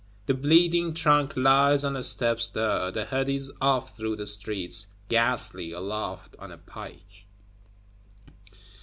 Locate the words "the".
0.25-0.33, 1.93-2.01, 2.89-3.05, 4.15-4.25